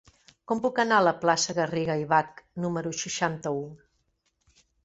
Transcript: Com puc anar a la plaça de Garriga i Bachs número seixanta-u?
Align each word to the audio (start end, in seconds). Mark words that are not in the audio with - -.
Com 0.51 0.61
puc 0.63 0.79
anar 0.83 0.97
a 1.01 1.05
la 1.07 1.13
plaça 1.25 1.51
de 1.51 1.57
Garriga 1.59 1.97
i 2.05 2.09
Bachs 2.15 2.47
número 2.65 2.97
seixanta-u? 3.03 3.63